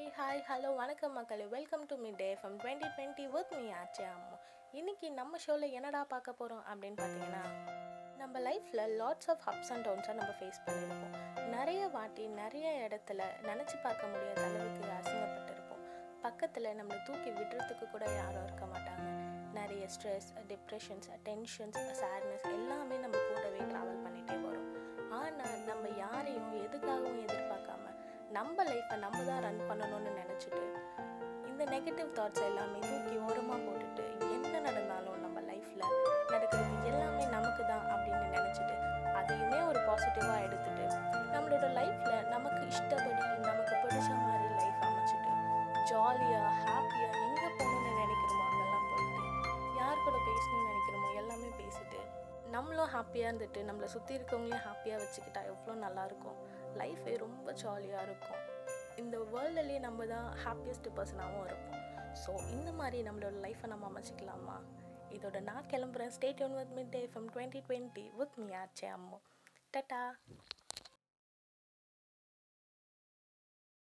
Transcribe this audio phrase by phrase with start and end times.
[0.00, 1.46] Hey hi hello வணக்கம் மக்களே.
[1.54, 4.36] Welcome to mid day from twenty twenty with me Aache Amma.
[4.78, 7.42] இன்னைக்கு நம்ம ஷோவில் என்னடா பார்க்க போகிறோம் அப்படின்னு பார்த்தீங்கன்னா
[8.20, 11.16] நம்ம லைஃப்பில் லாட்ஸ் ஆஃப் அப்ஸ் அண்ட் டவுன்ஸாக நம்ம ஃபேஸ் பண்ணியிருப்போம்
[11.56, 15.84] நிறைய வாட்டி நிறைய இடத்துல நினச்சி பார்க்க முடியாத அளவுக்கு அசிங்கப்பட்டிருப்போம்.
[16.22, 19.06] பக்கத்தில் நம்மளை தூக்கி விடுறதுக்கு கூட யாரும் இருக்க மாட்டாங்க.
[19.60, 24.70] நிறைய ஸ்ட்ரெஸ் டிப்ரெஷன்ஸ் டென்ஷன்ஸ் சேட்னஸ் எல்லாமே நம்ம கூடவே ட்ராவல் பண்ணிகிட்டே வரும்.
[25.20, 27.22] ஆனால் நம்ம யாரையும் எதுக்காகவும்
[28.30, 30.64] நம்ம லைஃப்பை நம்ம தான் ரன் பண்ணணும்னு நினச்சிட்டு
[31.50, 35.86] இந்த நெகட்டிவ் தாட்ஸ் எல்லாமே தூக்கி ஓரமாக போட்டுட்டு என்ன நடந்தாலும் நம்ம லைஃப்பில்
[36.30, 38.76] நடக்கிறது எல்லாமே நமக்கு தான் அப்படின்னு நினச்சிட்டு
[39.14, 40.86] அதையுமே ஒரு பாசிட்டிவாக எடுத்துட்டு
[41.34, 43.16] நம்மளோட லைஃப்பில் நமக்கு இஷ்டப்படி
[43.48, 45.32] நமக்கு பிடிச்ச மாதிரி லைஃப் அமைச்சிட்டு
[45.90, 47.69] ஜாலியாக ஹாப்பியாக எங்கே போ
[52.60, 56.38] நம்மளும் ஹாப்பியாக இருந்துட்டு நம்மளை சுற்றி இருக்கவங்களையும் ஹாப்பியாக வச்சுக்கிட்டா எவ்வளோ நல்லாயிருக்கும்?
[56.80, 58.42] லைஃபே ரொம்ப ஜாலியாக இருக்கும்.
[58.96, 61.80] இந்த வேர்ல்டுலேயே நம்ம தான் ஹாப்பியஸ்ட் பர்சனாகவும் இருப்போம்.
[62.22, 64.56] ஸோ இந்த மாதிரி நம்மளோட லைஃப்பை நம்ம அமைச்சிக்கலாமா?
[65.10, 66.12] இதோட நான் கிளம்புறேன்.
[66.16, 69.18] Stay Yoon with mid day from twenty twenty with me Aache Ammu.
[69.76, 70.02] Tata.